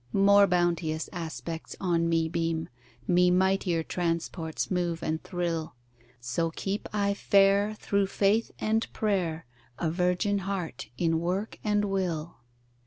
More 0.13 0.47
bounteous 0.47 1.11
aspects 1.13 1.75
on 1.79 2.09
me 2.09 2.27
beam, 2.27 2.69
Me 3.07 3.29
mightier 3.29 3.83
transports 3.83 4.71
move 4.71 5.03
and 5.03 5.21
thrill; 5.23 5.75
So 6.19 6.49
keep 6.49 6.89
I 6.91 7.13
fair 7.13 7.75
thro' 7.75 8.07
faith 8.07 8.49
and 8.57 8.91
prayer 8.93 9.45
A 9.77 9.91
virgin 9.91 10.39
heart 10.39 10.87
in 10.97 11.19
work 11.19 11.59
and 11.63 11.85
will. 11.85 12.37